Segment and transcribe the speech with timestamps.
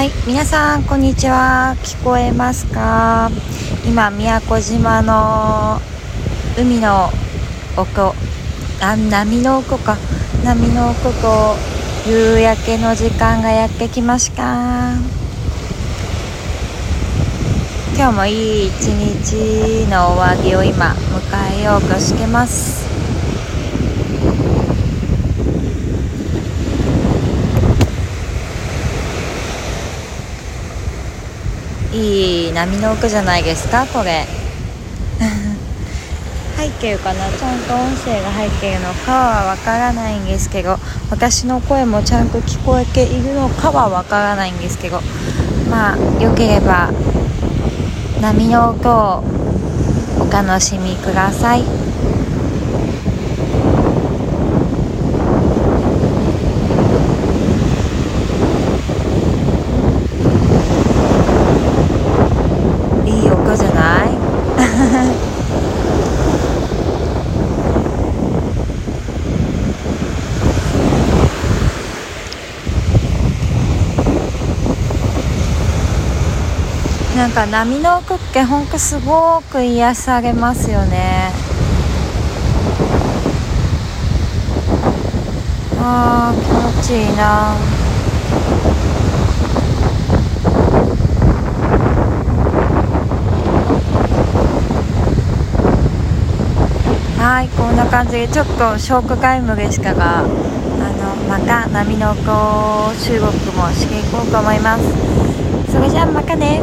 [0.00, 1.76] はい皆さんこんにちは。
[1.82, 3.30] 聞こえますか？
[3.84, 5.78] 今宮古島の
[6.58, 7.10] 海の
[7.76, 8.00] 奥
[8.80, 9.98] あ波の奥か。
[10.42, 11.54] 波の奥と
[12.08, 14.94] 夕焼けの時間がやってきました。
[17.94, 22.89] 今日もいい一日の終わりを今迎えようとしてます。
[31.92, 34.26] いい波の奥じゃないですかこれ。
[36.56, 37.28] 背景かな？
[37.30, 40.78] ちゃんと音声が入っているのかはわからないんですけど
[41.10, 45.00] 私の声もちゃんと聞こえているのかはわからないんですけど
[45.70, 46.90] まあよければ
[48.20, 49.24] 波の音を
[50.20, 51.62] お楽しみくださいい
[63.24, 64.10] い音じゃない
[77.20, 81.30] なんか波の奥ってほんとすごく癒されますよね。
[85.78, 87.54] あー気持ちいいな。
[97.18, 100.28] はいこんな感じでちょっとショークタイムでしたがあの
[101.28, 104.82] また波の音収録もしていこうと思います。
[105.70, 106.62] それじゃあまたね。